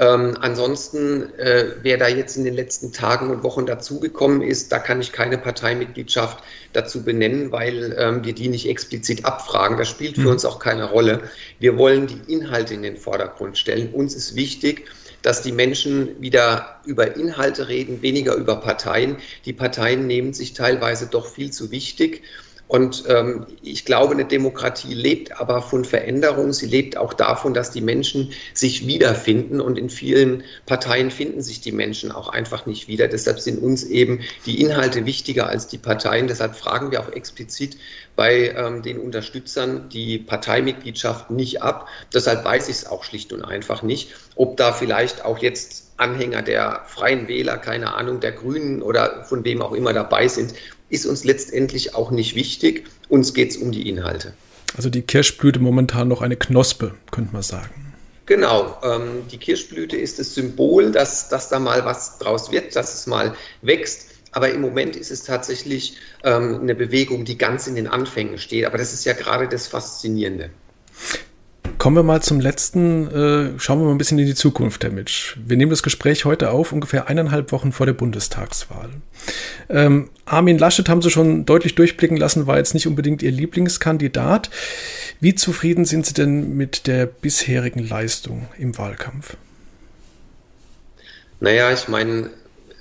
[0.00, 4.78] Ähm, ansonsten, äh, wer da jetzt in den letzten Tagen und Wochen dazugekommen ist, da
[4.78, 9.76] kann ich keine Parteimitgliedschaft dazu benennen, weil ähm, wir die nicht explizit abfragen.
[9.76, 10.28] Das spielt für mhm.
[10.28, 11.20] uns auch keine Rolle.
[11.58, 13.92] Wir wollen die Inhalte in den Vordergrund stellen.
[13.92, 14.86] Uns ist wichtig,
[15.20, 19.18] dass die Menschen wieder über Inhalte reden, weniger über Parteien.
[19.44, 22.22] Die Parteien nehmen sich teilweise doch viel zu wichtig.
[22.70, 26.52] Und ähm, ich glaube, eine Demokratie lebt aber von Veränderung.
[26.52, 29.60] Sie lebt auch davon, dass die Menschen sich wiederfinden.
[29.60, 33.08] Und in vielen Parteien finden sich die Menschen auch einfach nicht wieder.
[33.08, 36.28] Deshalb sind uns eben die Inhalte wichtiger als die Parteien.
[36.28, 37.76] Deshalb fragen wir auch explizit
[38.14, 41.88] bei ähm, den Unterstützern die Parteimitgliedschaft nicht ab.
[42.14, 46.42] Deshalb weiß ich es auch schlicht und einfach nicht, ob da vielleicht auch jetzt Anhänger
[46.42, 50.54] der Freien Wähler, keine Ahnung, der Grünen oder von wem auch immer dabei sind,
[50.90, 52.86] ist uns letztendlich auch nicht wichtig.
[53.08, 54.34] Uns geht es um die Inhalte.
[54.76, 57.70] Also die Kirschblüte momentan noch eine Knospe, könnte man sagen.
[58.26, 62.94] Genau, ähm, die Kirschblüte ist das Symbol, dass, dass da mal was draus wird, dass
[62.94, 64.06] es mal wächst.
[64.32, 68.66] Aber im Moment ist es tatsächlich ähm, eine Bewegung, die ganz in den Anfängen steht.
[68.66, 70.50] Aber das ist ja gerade das Faszinierende.
[71.80, 74.90] Kommen wir mal zum letzten, äh, schauen wir mal ein bisschen in die Zukunft, Herr
[74.90, 75.38] Mitsch.
[75.42, 78.90] Wir nehmen das Gespräch heute auf, ungefähr eineinhalb Wochen vor der Bundestagswahl.
[79.70, 84.50] Ähm, Armin Laschet haben Sie schon deutlich durchblicken lassen, war jetzt nicht unbedingt Ihr Lieblingskandidat.
[85.20, 89.38] Wie zufrieden sind Sie denn mit der bisherigen Leistung im Wahlkampf?
[91.40, 92.28] Naja, ich meine,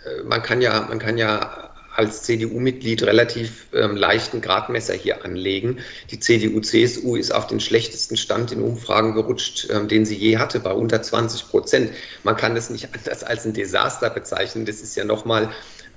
[0.03, 1.68] äh, man kann ja, man kann ja
[1.99, 5.79] als CDU-Mitglied relativ ähm, leichten Gradmesser hier anlegen.
[6.11, 10.61] Die CDU-CSU ist auf den schlechtesten Stand in Umfragen gerutscht, ähm, den sie je hatte,
[10.61, 11.91] bei unter 20 Prozent.
[12.23, 14.65] Man kann das nicht anders als ein Desaster bezeichnen.
[14.65, 15.49] Das ist ja nochmal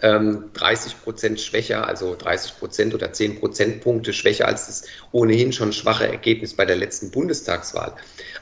[0.03, 5.73] ähm, 30 Prozent schwächer, also 30 Prozent oder 10 Prozentpunkte schwächer als das ohnehin schon
[5.73, 7.95] schwache Ergebnis bei der letzten Bundestagswahl.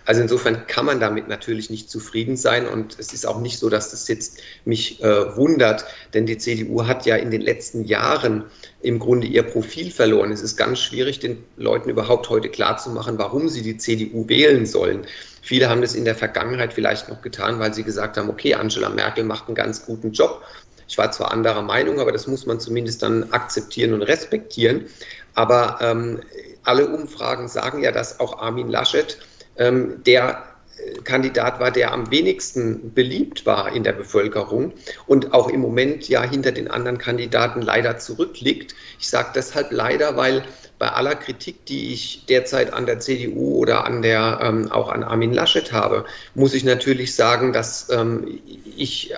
[0.04, 3.68] Also insofern kann man damit natürlich nicht zufrieden sein und es ist auch nicht so,
[3.68, 5.84] dass das jetzt mich äh, wundert,
[6.14, 8.44] denn die CDU hat ja in den letzten Jahren
[8.82, 10.32] im Grunde ihr Profil verloren.
[10.32, 15.06] Es ist ganz schwierig, den Leuten überhaupt heute klarzumachen, warum sie die CDU wählen sollen.
[15.42, 18.88] Viele haben das in der Vergangenheit vielleicht noch getan, weil sie gesagt haben, okay, Angela
[18.88, 20.42] Merkel macht einen ganz guten Job.
[20.88, 24.86] Ich war zwar anderer Meinung, aber das muss man zumindest dann akzeptieren und respektieren.
[25.34, 26.20] Aber ähm,
[26.64, 29.18] alle Umfragen sagen ja, dass auch Armin Laschet
[29.60, 30.42] ähm, der
[30.78, 34.72] äh, Kandidat war, der am wenigsten beliebt war in der Bevölkerung
[35.06, 38.74] und auch im Moment ja hinter den anderen Kandidaten leider zurückliegt.
[38.98, 40.42] Ich sage deshalb leider, weil
[40.80, 45.04] bei aller Kritik, die ich derzeit an der CDU oder an der ähm, auch an
[45.04, 48.40] Armin Laschet habe, muss ich natürlich sagen, dass ähm,
[48.76, 49.14] ich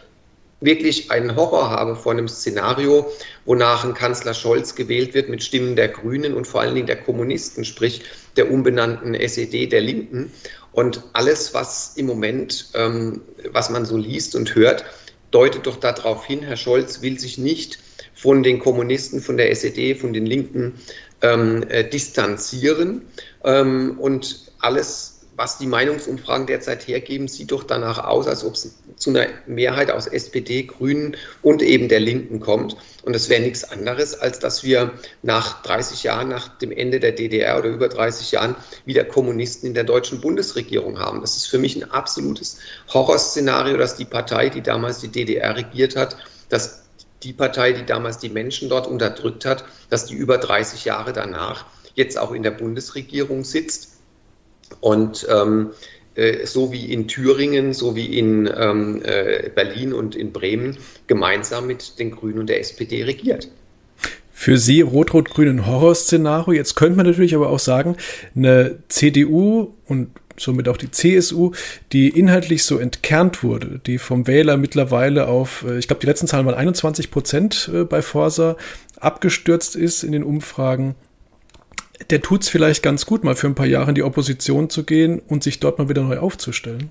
[0.64, 3.10] wirklich einen Horror habe vor einem Szenario,
[3.44, 7.02] wonach ein Kanzler Scholz gewählt wird mit Stimmen der Grünen und vor allen Dingen der
[7.02, 8.02] Kommunisten, sprich
[8.36, 10.32] der umbenannten SED der Linken.
[10.72, 13.20] Und alles, was im Moment, ähm,
[13.52, 14.84] was man so liest und hört,
[15.30, 17.78] deutet doch darauf hin, Herr Scholz will sich nicht
[18.14, 20.74] von den Kommunisten, von der SED, von den Linken
[21.22, 23.02] ähm, äh, distanzieren.
[23.44, 28.74] Ähm, und alles was die Meinungsumfragen derzeit hergeben, sieht doch danach aus, als ob es
[28.96, 32.76] zu einer Mehrheit aus SPD, Grünen und eben der Linken kommt.
[33.02, 37.12] Und es wäre nichts anderes, als dass wir nach 30 Jahren, nach dem Ende der
[37.12, 38.54] DDR oder über 30 Jahren
[38.84, 41.22] wieder Kommunisten in der deutschen Bundesregierung haben.
[41.22, 42.58] Das ist für mich ein absolutes
[42.92, 46.18] Horrorszenario, dass die Partei, die damals die DDR regiert hat,
[46.50, 46.82] dass
[47.22, 51.64] die Partei, die damals die Menschen dort unterdrückt hat, dass die über 30 Jahre danach
[51.94, 53.91] jetzt auch in der Bundesregierung sitzt
[54.80, 55.70] und ähm,
[56.14, 61.66] äh, so wie in Thüringen, so wie in ähm, äh, Berlin und in Bremen gemeinsam
[61.66, 63.48] mit den Grünen und der SPD regiert.
[64.30, 66.52] Für Sie Rot-Rot-Grün ein Horrorszenario.
[66.52, 67.96] Jetzt könnte man natürlich aber auch sagen,
[68.34, 71.52] eine CDU und somit auch die CSU,
[71.92, 76.26] die inhaltlich so entkernt wurde, die vom Wähler mittlerweile auf, äh, ich glaube, die letzten
[76.26, 78.56] Zahlen waren 21 Prozent bei Forsa,
[79.00, 80.94] abgestürzt ist in den Umfragen
[82.10, 84.84] der tut es vielleicht ganz gut, mal für ein paar Jahre in die Opposition zu
[84.84, 86.90] gehen und sich dort mal wieder neu aufzustellen.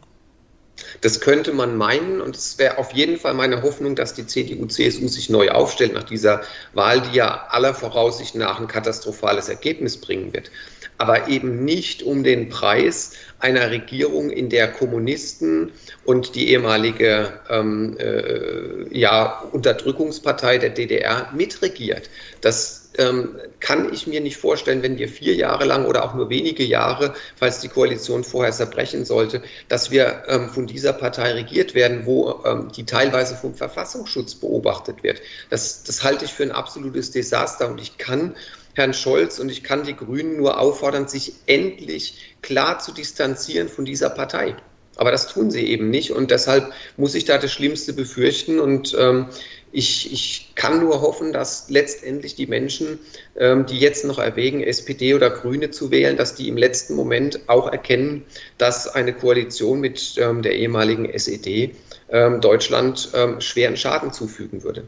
[1.01, 4.65] Das könnte man meinen und es wäre auf jeden Fall meine Hoffnung, dass die CDU,
[4.65, 6.41] CSU sich neu aufstellt nach dieser
[6.73, 10.51] Wahl, die ja aller Voraussicht nach ein katastrophales Ergebnis bringen wird.
[10.97, 15.71] Aber eben nicht um den Preis einer Regierung, in der Kommunisten
[16.05, 22.09] und die ehemalige ähm, äh, ja, Unterdrückungspartei der DDR mitregiert.
[22.41, 26.29] Das ähm, kann ich mir nicht vorstellen, wenn wir vier Jahre lang oder auch nur
[26.29, 31.73] wenige Jahre, falls die Koalition vorher zerbrechen sollte, dass wir ähm, von dieser Partei regiert
[31.73, 35.21] werden, wo ähm, die teilweise vom Verfassungsschutz beobachtet wird.
[35.49, 38.35] Das, das halte ich für ein absolutes Desaster und ich kann
[38.73, 43.85] Herrn Scholz und ich kann die Grünen nur auffordern, sich endlich klar zu distanzieren von
[43.85, 44.55] dieser Partei.
[44.97, 48.95] Aber das tun sie eben nicht und deshalb muss ich da das Schlimmste befürchten und
[48.99, 49.27] ähm,
[49.71, 52.99] ich, ich kann nur hoffen, dass letztendlich die Menschen,
[53.37, 57.39] ähm, die jetzt noch erwägen, SPD oder Grüne zu wählen, dass die im letzten Moment
[57.47, 58.25] auch erkennen,
[58.57, 61.75] dass eine Koalition mit ähm, der ehemaligen SED
[62.09, 64.83] ähm, Deutschland ähm, schweren Schaden zufügen würde.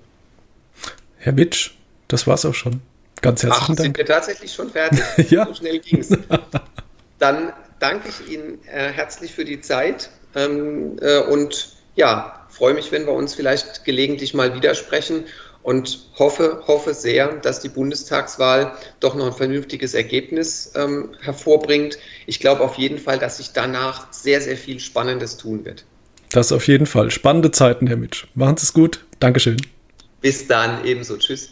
[1.18, 1.72] Herr Mitsch,
[2.08, 2.82] das war's auch schon.
[3.22, 3.80] Ganz herzlichen Ach, Dank.
[3.80, 5.02] Sind wir tatsächlich schon fertig?
[5.32, 5.46] ja.
[5.46, 6.10] So schnell ging es.
[7.20, 12.92] Dann danke ich Ihnen äh, herzlich für die Zeit ähm, äh, und ja, freue mich,
[12.92, 15.26] wenn wir uns vielleicht gelegentlich mal widersprechen
[15.64, 21.98] und hoffe, hoffe sehr, dass die Bundestagswahl doch noch ein vernünftiges Ergebnis ähm, hervorbringt.
[22.28, 25.86] Ich glaube auf jeden Fall, dass sich danach sehr, sehr viel Spannendes tun wird.
[26.30, 27.12] Das auf jeden Fall.
[27.12, 28.26] Spannende Zeiten, Herr Mitsch.
[28.36, 29.06] Machen Sie es gut.
[29.20, 29.58] Dankeschön.
[30.22, 31.18] Bis dann, ebenso.
[31.18, 31.50] Tschüss.